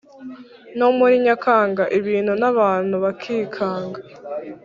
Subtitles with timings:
[0.77, 3.99] no muri Nyakanga Ibintu n’abantu bakikanga